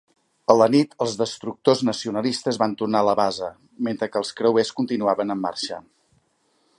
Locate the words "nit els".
0.75-1.17